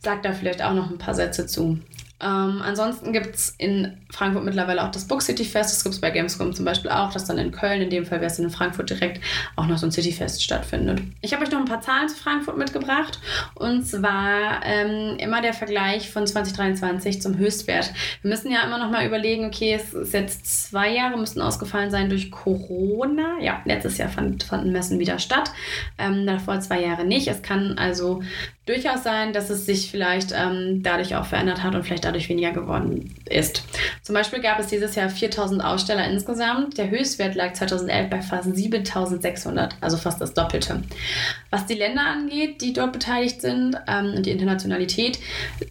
[0.00, 1.78] sage da vielleicht auch noch ein paar Sätze zu.
[2.20, 5.72] Ähm, ansonsten gibt es in Frankfurt mittlerweile auch das Book City Fest.
[5.72, 8.20] Das gibt es bei Gamescom zum Beispiel auch, das dann in Köln, in dem Fall
[8.20, 9.22] wäre es in Frankfurt direkt,
[9.54, 11.00] auch noch so ein City Fest stattfindet.
[11.20, 13.20] Ich habe euch noch ein paar Zahlen zu Frankfurt mitgebracht.
[13.54, 17.92] Und zwar ähm, immer der Vergleich von 2023 zum Höchstwert.
[18.22, 21.90] Wir müssen ja immer noch mal überlegen, okay, es ist jetzt zwei Jahre, müssten ausgefallen
[21.90, 23.38] sein durch Corona.
[23.40, 25.52] Ja, letztes Jahr fand, fanden Messen wieder statt.
[25.98, 27.28] Ähm, davor zwei Jahre nicht.
[27.28, 28.22] Es kann also
[28.68, 32.52] durchaus sein, dass es sich vielleicht ähm, dadurch auch verändert hat und vielleicht dadurch weniger
[32.52, 33.64] geworden ist.
[34.02, 36.76] Zum Beispiel gab es dieses Jahr 4000 Aussteller insgesamt.
[36.76, 40.82] Der Höchstwert lag 2011 bei fast 7600, also fast das Doppelte.
[41.50, 45.18] Was die Länder angeht, die dort beteiligt sind ähm, und die Internationalität,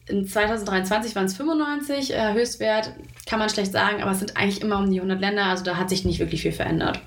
[0.08, 2.92] in 2023 waren es 95 äh, Höchstwert,
[3.28, 5.78] kann man schlecht sagen, aber es sind eigentlich immer um die 100 Länder, also da
[5.78, 7.02] hat sich nicht wirklich viel verändert.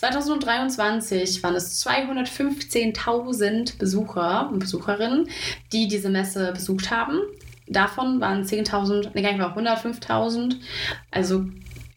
[0.00, 5.28] 2023 waren es 215.000 Besucher und Besucherinnen,
[5.74, 7.18] die diese Messe besucht haben.
[7.66, 10.56] Davon waren 10.000, ne, gar nicht mal 105.000,
[11.10, 11.44] also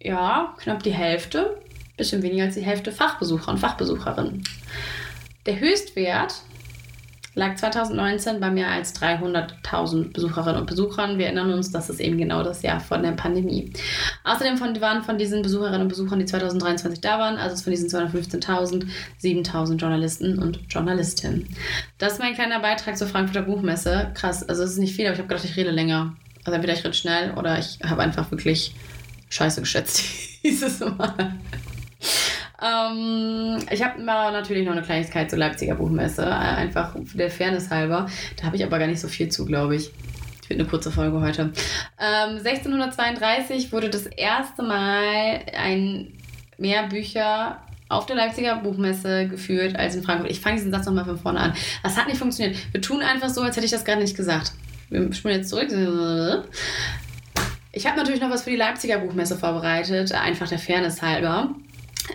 [0.02, 1.58] ja, knapp die Hälfte,
[1.96, 4.44] bisschen weniger als die Hälfte Fachbesucher und Fachbesucherinnen.
[5.46, 6.42] Der Höchstwert
[7.36, 11.17] lag 2019 bei mehr als 300.000 Besucherinnen und Besuchern.
[11.17, 13.72] Wir erinnern uns, das ist eben genau das Jahr von der Pandemie.
[14.24, 17.89] Außerdem von, waren von diesen Besucherinnen und Besuchern, die 2023 da waren, also von diesen
[17.89, 18.86] 215.000,
[19.22, 21.48] 7.000 Journalisten und Journalistinnen.
[21.98, 24.12] Das ist mein kleiner Beitrag zur Frankfurter Buchmesse.
[24.13, 26.15] Krass, also es ist nicht viel, aber ich habe gedacht, ich rede länger.
[26.46, 28.76] Also entweder ich rede schnell oder ich habe einfach wirklich
[29.30, 30.04] scheiße geschätzt
[30.43, 31.36] dieses Mal.
[32.62, 38.08] Ähm, ich habe natürlich noch eine Kleinigkeit zur Leipziger Buchmesse, äh, einfach der Fairness halber.
[38.38, 39.92] Da habe ich aber gar nicht so viel zu, glaube ich.
[40.48, 41.52] Wird eine kurze Folge heute.
[42.00, 46.13] Ähm, 1632 wurde das erste Mal ein
[46.58, 50.32] mehr Bücher auf der Leipziger Buchmesse geführt als in Frankfurt.
[50.32, 51.54] Ich fange diesen Satz nochmal von vorne an.
[51.84, 52.58] Das hat nicht funktioniert.
[52.72, 54.54] Wir tun einfach so, als hätte ich das gerade nicht gesagt.
[54.89, 55.70] Wir spielen jetzt zurück.
[57.72, 61.56] Ich habe natürlich noch was für die Leipziger Buchmesse vorbereitet, einfach der Fairness halber.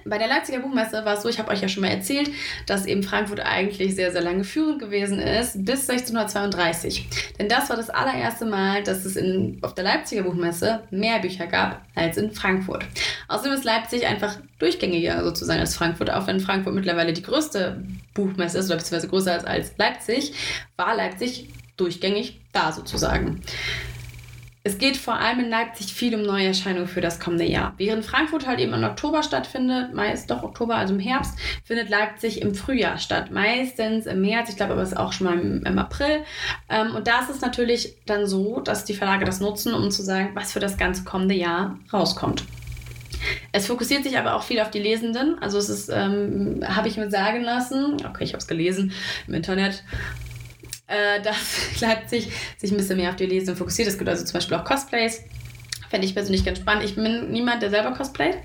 [0.05, 2.31] Bei der Leipziger Buchmesse war es so, ich habe euch ja schon mal erzählt,
[2.67, 7.07] dass eben Frankfurt eigentlich sehr, sehr lange führend gewesen ist, bis 1632.
[7.39, 11.47] Denn das war das allererste Mal, dass es in, auf der Leipziger Buchmesse mehr Bücher
[11.47, 12.85] gab als in Frankfurt.
[13.29, 17.83] Außerdem ist Leipzig einfach durchgängiger sozusagen als Frankfurt, auch wenn Frankfurt mittlerweile die größte
[18.15, 20.33] Buchmesse ist, oder beziehungsweise größer ist als Leipzig,
[20.77, 23.41] war Leipzig durchgängig da sozusagen.
[24.69, 27.73] Es geht vor allem in Leipzig viel um Neuerscheinungen für das kommende Jahr.
[27.79, 32.43] Während Frankfurt halt eben im Oktober stattfindet, meist doch Oktober, also im Herbst, findet Leipzig
[32.43, 33.31] im Frühjahr statt.
[33.31, 36.23] Meistens im März, ich glaube aber es ist auch schon mal im, im April.
[36.69, 40.03] Ähm, und da ist es natürlich dann so, dass die Verlage das nutzen, um zu
[40.03, 42.45] sagen, was für das ganze kommende Jahr rauskommt.
[43.53, 45.39] Es fokussiert sich aber auch viel auf die Lesenden.
[45.41, 48.93] Also es ist, ähm, habe ich mir sagen lassen, okay, ich habe es gelesen
[49.27, 49.83] im Internet,
[50.89, 53.89] äh, dass Leipzig sich ein bisschen mehr auf die Lesenden fokussiert.
[53.89, 55.23] Es gibt also zum Beispiel auch Cosplays.
[55.89, 56.85] Fände ich persönlich ganz spannend.
[56.85, 58.37] Ich bin niemand, der selber cosplayt.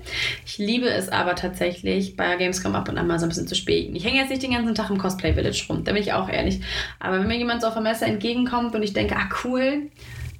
[0.46, 3.54] Ich liebe es aber tatsächlich, bei Gamescom ab und an mal so ein bisschen zu
[3.54, 3.94] spielen.
[3.94, 6.30] Ich hänge jetzt nicht den ganzen Tag im Cosplay Village rum, da bin ich auch
[6.30, 6.60] ehrlich.
[7.00, 9.90] Aber wenn mir jemand so auf der Messe entgegenkommt und ich denke, ah cool,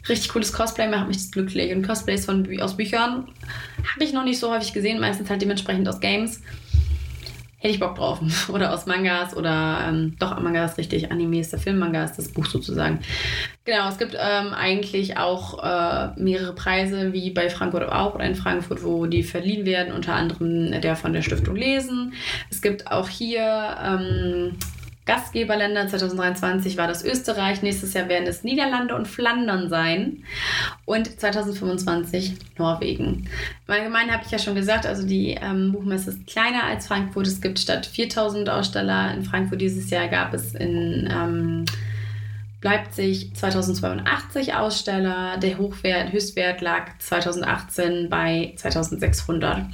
[0.08, 1.74] richtig cooles Cosplay macht mich das glücklich.
[1.74, 3.28] Und Cosplays von, aus Büchern
[3.92, 6.40] habe ich noch nicht so häufig gesehen, meistens halt dementsprechend aus Games.
[7.64, 8.20] Hätte ich Bock drauf.
[8.52, 12.18] Oder aus Mangas oder ähm, doch, Manga ist richtig, Anime ist der Film, Manga ist
[12.18, 12.98] das Buch sozusagen.
[13.64, 18.34] Genau, es gibt ähm, eigentlich auch äh, mehrere Preise, wie bei Frankfurt auch oder in
[18.34, 22.12] Frankfurt, wo die verliehen werden, unter anderem der von der Stiftung Lesen.
[22.50, 24.58] Es gibt auch hier ähm,
[25.06, 30.24] Gastgeberländer 2023 war das Österreich, nächstes Jahr werden es Niederlande und Flandern sein
[30.86, 33.28] und 2025 Norwegen.
[33.66, 37.26] Allgemein habe ich ja schon gesagt, also die ähm, Buchmesse ist kleiner als Frankfurt.
[37.26, 41.64] Es gibt statt 4000 Aussteller in Frankfurt dieses Jahr gab es in ähm,
[42.64, 45.36] Leipzig 2082 Aussteller.
[45.36, 49.66] Der Hochwert, Höchstwert lag 2018 bei 2600.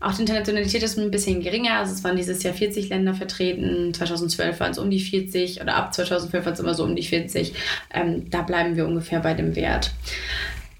[0.00, 1.78] Auch die Internationalität ist ein bisschen geringer.
[1.78, 3.92] Also es waren dieses Jahr 40 Länder vertreten.
[3.92, 7.02] 2012 waren es um die 40 oder ab 2012 waren es immer so um die
[7.02, 7.52] 40.
[7.92, 9.92] Ähm, da bleiben wir ungefähr bei dem Wert.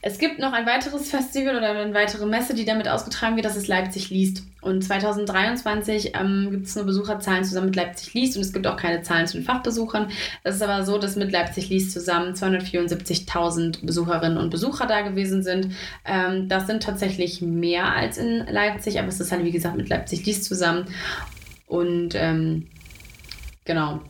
[0.07, 3.57] Es gibt noch ein weiteres Festival oder eine weitere Messe, die damit ausgetragen wird, das
[3.57, 4.43] ist Leipzig liest.
[4.61, 8.77] Und 2023 ähm, gibt es nur Besucherzahlen zusammen mit Leipzig liest und es gibt auch
[8.77, 10.11] keine Zahlen zu den Fachbesuchern.
[10.43, 15.43] Es ist aber so, dass mit Leipzig liest zusammen 274.000 Besucherinnen und Besucher da gewesen
[15.43, 15.73] sind.
[16.05, 19.89] Ähm, das sind tatsächlich mehr als in Leipzig, aber es ist halt wie gesagt mit
[19.89, 20.85] Leipzig liest zusammen.
[21.67, 22.67] Und ähm,
[23.65, 24.03] genau,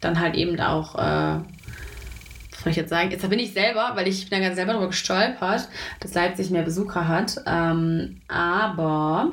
[0.00, 0.96] dann halt eben auch.
[0.96, 1.38] Äh,
[2.66, 3.12] soll ich jetzt sagen?
[3.12, 5.68] Jetzt bin ich selber, weil ich bin ja ganz selber darüber gestolpert,
[6.00, 7.40] dass Leipzig mehr Besucher hat.
[7.46, 9.30] Ähm, aber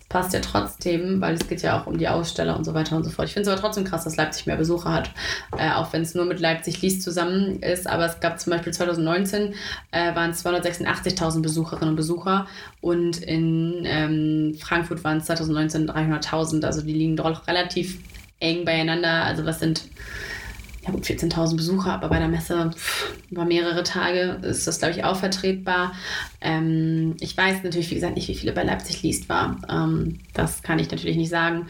[0.00, 2.96] es passt ja trotzdem, weil es geht ja auch um die Aussteller und so weiter
[2.96, 3.26] und so fort.
[3.26, 5.10] Ich finde es aber trotzdem krass, dass Leipzig mehr Besucher hat,
[5.58, 7.88] äh, auch wenn es nur mit Leipzig liest zusammen ist.
[7.88, 9.54] Aber es gab zum Beispiel 2019
[9.90, 12.46] äh, waren es 286.000 Besucherinnen und Besucher
[12.80, 16.64] und in ähm, Frankfurt waren es 2019 300.000.
[16.64, 17.98] Also die liegen doch relativ
[18.38, 19.24] eng beieinander.
[19.24, 19.82] Also was sind
[20.84, 24.94] ja gut, 14.000 Besucher, aber bei der Messe pff, über mehrere Tage ist das, glaube
[24.94, 25.94] ich, auch vertretbar.
[26.42, 29.56] Ähm, ich weiß natürlich, wie gesagt, nicht, wie viele bei Leipzig liest war.
[29.70, 31.68] Ähm, das kann ich natürlich nicht sagen,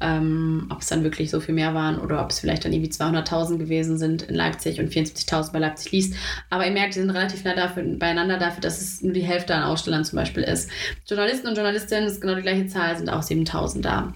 [0.00, 2.90] ähm, ob es dann wirklich so viel mehr waren oder ob es vielleicht dann irgendwie
[2.90, 6.14] 200.000 gewesen sind in Leipzig und 74.000 bei Leipzig liest.
[6.48, 9.54] Aber ihr merkt, die sind relativ nah dafür, beieinander dafür, dass es nur die Hälfte
[9.54, 10.70] an Ausstellern zum Beispiel ist.
[11.06, 14.14] Journalisten und Journalistinnen, das ist genau die gleiche Zahl, sind auch 7.000 da.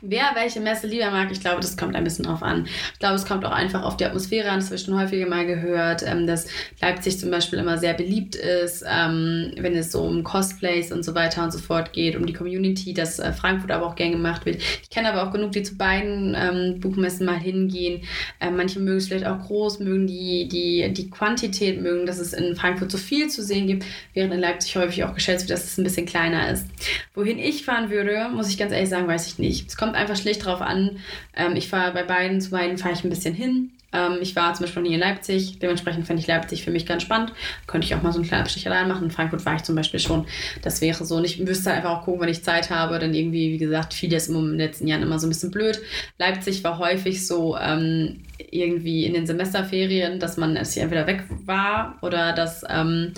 [0.00, 2.66] Wer welche Messe lieber mag, ich glaube, das kommt ein bisschen drauf an.
[2.92, 4.60] Ich glaube, es kommt auch einfach auf die Atmosphäre an.
[4.60, 6.46] Das habe ich schon häufiger mal gehört, ähm, dass
[6.80, 11.14] Leipzig zum Beispiel immer sehr beliebt ist, ähm, wenn es so um Cosplays und so
[11.14, 14.46] weiter und so fort geht, um die Community, dass äh, Frankfurt aber auch gern gemacht
[14.46, 14.56] wird.
[14.82, 18.02] Ich kenne aber auch genug, die zu beiden ähm, Buchmessen mal hingehen.
[18.40, 22.56] Manche mögen es vielleicht auch groß, mögen die, die, die Quantität, mögen, dass es in
[22.56, 23.84] Frankfurt so viel zu sehen gibt,
[24.14, 26.66] während in Leipzig häufig auch geschätzt wird, dass es ein bisschen kleiner ist.
[27.14, 29.68] Wohin ich fahren würde, muss ich ganz ehrlich sagen, weiß ich nicht.
[29.68, 30.98] Es kommt kommt einfach schlicht drauf an.
[31.34, 33.70] Ähm, ich fahre bei beiden, zu beiden fahre ich ein bisschen hin.
[33.90, 37.02] Ähm, ich war zum Beispiel nie in Leipzig, dementsprechend fände ich Leipzig für mich ganz
[37.02, 37.32] spannend.
[37.66, 39.04] Könnte ich auch mal so einen kleinen Abstich allein machen.
[39.04, 40.26] In Frankfurt war ich zum Beispiel schon.
[40.60, 41.16] Das wäre so.
[41.16, 42.98] Und ich müsste einfach auch gucken, wenn ich Zeit habe.
[42.98, 45.80] Dann irgendwie, wie gesagt, fiel das in den letzten Jahren immer so ein bisschen blöd.
[46.18, 48.20] Leipzig war häufig so ähm,
[48.50, 53.14] irgendwie in den Semesterferien, dass man es entweder weg war oder dass ähm,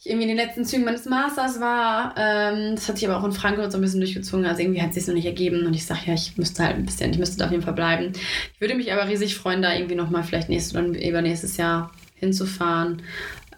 [0.00, 2.14] ich irgendwie in den letzten Zügen meines Masters war.
[2.16, 4.46] Ähm, das hat sich aber auch in Frankfurt so ein bisschen durchgezogen.
[4.46, 5.66] Also irgendwie hat es sich noch nicht ergeben.
[5.66, 7.74] Und ich sage, ja, ich müsste halt ein bisschen, ich müsste da auf jeden Fall
[7.74, 8.12] bleiben.
[8.54, 13.02] Ich würde mich aber riesig freuen, da irgendwie nochmal vielleicht nächstes oder übernächstes Jahr hinzufahren.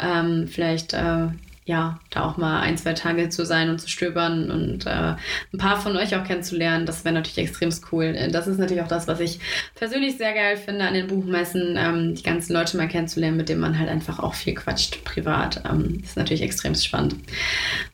[0.00, 1.28] Ähm, vielleicht äh,
[1.64, 5.14] ja, da auch mal ein, zwei Tage zu sein und zu stöbern und äh,
[5.52, 8.14] ein paar von euch auch kennenzulernen, das wäre natürlich extrem cool.
[8.32, 9.38] Das ist natürlich auch das, was ich
[9.76, 13.60] persönlich sehr geil finde an den Buchmessen, ähm, die ganzen Leute mal kennenzulernen, mit denen
[13.60, 15.62] man halt einfach auch viel quatscht privat.
[15.70, 17.14] Ähm, ist natürlich extrem spannend.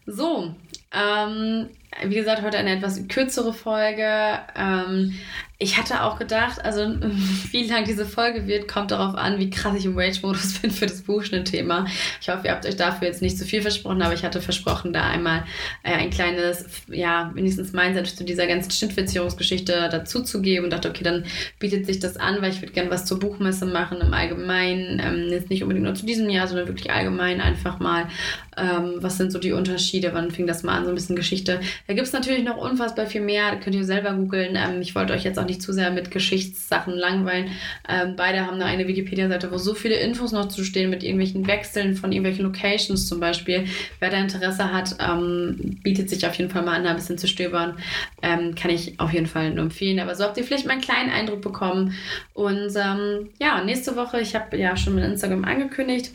[0.07, 0.55] So,
[0.93, 1.69] ähm,
[2.05, 4.39] wie gesagt, heute eine etwas kürzere Folge.
[4.57, 5.15] Ähm,
[5.61, 6.83] ich hatte auch gedacht, also
[7.51, 10.87] wie lang diese Folge wird, kommt darauf an, wie krass ich im Rage-Modus bin für
[10.87, 11.87] das Buchschnitt-Thema.
[12.21, 14.93] Ich hoffe, ihr habt euch dafür jetzt nicht zu viel versprochen, aber ich hatte versprochen,
[14.93, 15.43] da einmal
[15.83, 20.91] äh, ein kleines, ja, wenigstens Mindset zu dieser ganzen Schnittverzierungsgeschichte dazu zu geben und dachte,
[20.91, 21.25] okay, dann
[21.59, 25.03] bietet sich das an, weil ich würde gerne was zur Buchmesse machen im Allgemeinen.
[25.05, 28.07] Ähm, jetzt nicht unbedingt nur zu diesem Jahr, sondern wirklich allgemein einfach mal,
[28.57, 31.61] ähm, was sind so die Unterschiede, wann fing das mal an, so ein bisschen Geschichte
[31.89, 34.57] Da gibt es natürlich noch unfassbar viel mehr, könnt ihr selber googeln.
[34.57, 37.51] Ähm, ich wollte euch jetzt auch nicht zu sehr mit Geschichtssachen langweilen.
[37.89, 41.47] Ähm, beide haben da eine Wikipedia-Seite, wo so viele Infos noch zu stehen mit irgendwelchen
[41.47, 43.65] Wechseln von irgendwelchen Locations zum Beispiel.
[44.01, 47.17] Wer da Interesse hat, ähm, bietet sich auf jeden Fall mal an, da ein bisschen
[47.17, 47.79] zu stöbern.
[48.21, 49.99] Ähm, kann ich auf jeden Fall nur empfehlen.
[49.99, 51.95] Aber so habt ihr vielleicht mal einen kleinen Eindruck bekommen.
[52.35, 56.11] Und ähm, ja, nächste Woche, ich habe ja schon mit Instagram angekündigt,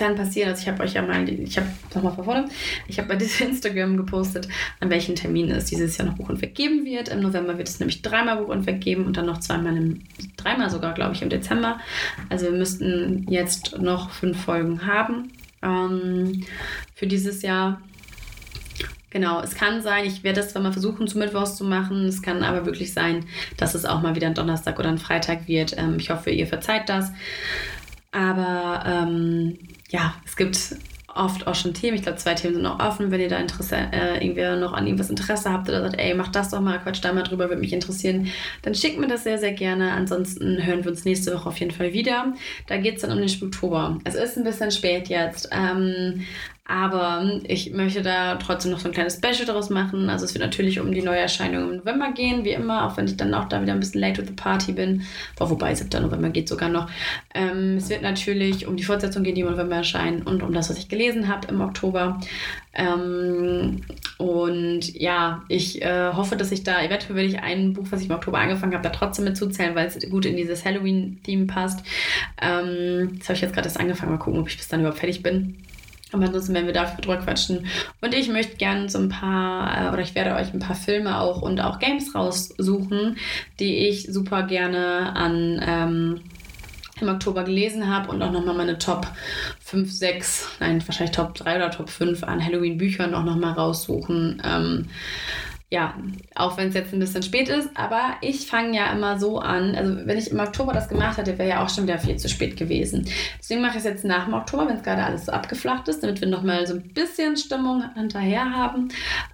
[0.00, 2.48] kann passieren, also ich habe euch ja mal, ich habe nochmal vorne,
[2.88, 4.48] ich habe bei diesem Instagram gepostet,
[4.80, 7.10] an welchen Terminen es dieses Jahr noch Buch und Weg geben wird.
[7.10, 10.00] Im November wird es nämlich dreimal Buch und Weg geben und dann noch zweimal, im,
[10.38, 11.78] dreimal sogar, glaube ich, im Dezember.
[12.30, 15.30] Also wir müssten jetzt noch fünf Folgen haben
[15.62, 16.44] ähm,
[16.94, 17.82] für dieses Jahr.
[19.10, 22.06] Genau, es kann sein, ich werde das zwar mal versuchen, zu Mittwochs zu machen.
[22.06, 23.26] Es kann aber wirklich sein,
[23.58, 25.76] dass es auch mal wieder ein Donnerstag oder ein Freitag wird.
[25.76, 27.12] Ähm, ich hoffe, ihr verzeiht das.
[28.12, 29.58] Aber ähm,
[29.90, 30.76] ja, es gibt
[31.14, 31.96] oft auch schon Themen.
[31.96, 33.10] Ich glaube, zwei Themen sind noch offen.
[33.10, 36.28] Wenn ihr da Interesse, äh, irgendwie noch an irgendwas Interesse habt oder sagt, ey, mach
[36.28, 38.28] das doch mal, quatsch da mal drüber, würde mich interessieren,
[38.62, 39.92] dann schickt mir das sehr, sehr gerne.
[39.92, 42.32] Ansonsten hören wir uns nächste Woche auf jeden Fall wieder.
[42.66, 43.98] Da geht es dann um den Spuktober.
[44.04, 46.24] Es ist ein bisschen spät jetzt, ähm,
[46.70, 50.08] aber ich möchte da trotzdem noch so ein kleines Special daraus machen.
[50.08, 53.16] Also es wird natürlich um die Neuerscheinung im November gehen, wie immer, auch wenn ich
[53.16, 55.02] dann auch da wieder ein bisschen late with the party bin.
[55.36, 56.00] Boah, wobei 7.
[56.00, 56.88] November geht sogar noch.
[57.34, 60.70] Ähm, es wird natürlich um die Fortsetzung gehen, die im November erscheinen und um das,
[60.70, 62.20] was ich gelesen habe im Oktober.
[62.72, 63.80] Ähm,
[64.18, 68.08] und ja, ich äh, hoffe, dass ich da, eventuell werde ich ein Buch, was ich
[68.08, 71.84] im Oktober angefangen habe, da trotzdem mit zuzählen, weil es gut in dieses Halloween-Theme passt.
[72.40, 74.12] Ähm, das habe ich jetzt gerade erst angefangen.
[74.12, 75.56] Mal gucken, ob ich bis dann überhaupt fertig bin.
[76.12, 77.66] Aber ansonsten werden wir dafür drüber quatschen.
[78.00, 81.20] Und ich möchte gerne so ein paar, äh, oder ich werde euch ein paar Filme
[81.20, 83.16] auch und auch Games raussuchen,
[83.58, 86.20] die ich super gerne an ähm,
[87.00, 89.06] im Oktober gelesen habe und auch nochmal meine Top
[89.60, 94.42] 5, 6, nein, wahrscheinlich Top 3 oder Top 5 an Halloween-Büchern auch nochmal raussuchen.
[94.44, 94.88] Ähm,
[95.72, 95.94] ja,
[96.34, 99.76] auch wenn es jetzt ein bisschen spät ist, aber ich fange ja immer so an.
[99.76, 102.28] Also, wenn ich im Oktober das gemacht hätte, wäre ja auch schon wieder viel zu
[102.28, 103.08] spät gewesen.
[103.38, 106.02] Deswegen mache ich es jetzt nach dem Oktober, wenn es gerade alles so abgeflacht ist,
[106.02, 108.88] damit wir nochmal so ein bisschen Stimmung hinterher haben.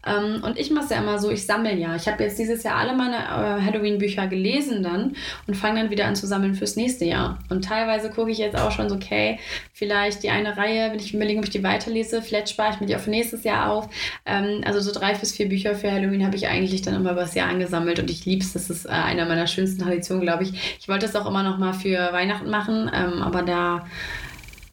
[0.07, 1.97] Ähm, und ich mache es ja immer so, ich sammle ja.
[1.97, 6.05] Ich habe jetzt dieses Jahr alle meine äh, Halloween-Bücher gelesen dann und fange dann wieder
[6.05, 7.39] an zu sammeln fürs nächste Jahr.
[7.49, 9.39] Und teilweise gucke ich jetzt auch schon so, okay,
[9.73, 12.87] vielleicht die eine Reihe, wenn ich überlege, ob ich die weiterlese, vielleicht spare ich mir
[12.87, 13.89] die auch für nächstes Jahr auf.
[14.27, 17.23] Ähm, also so drei bis vier Bücher für Halloween habe ich eigentlich dann immer über
[17.23, 18.53] das Jahr angesammelt und ich liebe es.
[18.53, 20.77] Das ist äh, einer meiner schönsten Traditionen, glaube ich.
[20.79, 23.87] Ich wollte es auch immer noch mal für Weihnachten machen, ähm, aber da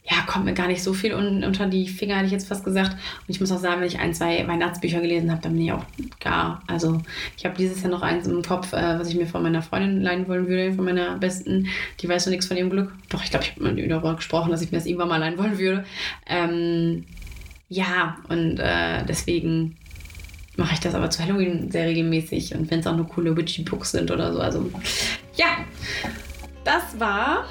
[0.05, 2.65] ja, kommt mir gar nicht so viel un unter die Finger, hätte ich jetzt fast
[2.65, 2.91] gesagt.
[2.91, 5.71] Und ich muss auch sagen, wenn ich ein, zwei Weihnachtsbücher gelesen habe, dann bin ich
[5.71, 5.85] auch
[6.19, 6.61] gar.
[6.67, 7.01] Also,
[7.37, 10.01] ich habe dieses Jahr noch eins im Kopf, äh, was ich mir von meiner Freundin
[10.01, 11.67] leihen wollen würde, von meiner besten.
[12.01, 12.91] Die weiß noch nichts von ihrem Glück.
[13.09, 15.17] Doch, ich glaube, ich habe mit ihr darüber gesprochen, dass ich mir das irgendwann mal
[15.19, 15.85] leihen wollen würde.
[16.27, 17.05] Ähm,
[17.69, 19.77] ja, und äh, deswegen
[20.57, 23.91] mache ich das aber zu Halloween sehr regelmäßig und wenn es auch nur coole Witchy-Books
[23.91, 24.39] sind oder so.
[24.39, 24.69] Also
[25.35, 25.57] ja,
[26.63, 27.45] das war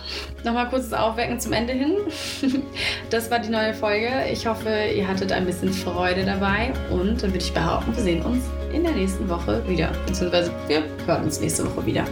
[0.45, 1.93] nochmal kurzes Aufwecken zum Ende hin.
[3.11, 4.09] Das war die neue Folge.
[4.33, 8.23] Ich hoffe, ihr hattet ein bisschen Freude dabei und dann würde ich behaupten, wir sehen
[8.23, 9.93] uns in der nächsten Woche wieder.
[10.07, 12.07] Beziehungsweise wir hören uns nächste Woche wieder.